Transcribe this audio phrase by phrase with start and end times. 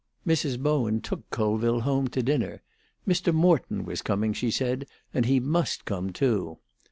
[0.25, 0.59] Mrs.
[0.59, 2.63] Bowen took Colville home to dinner;
[3.07, 3.31] Mr.
[3.31, 6.57] Morton was coming, she said, and he must come too.